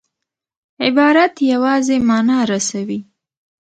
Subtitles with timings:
[0.85, 2.99] عبارت یوازي مانا رسوي.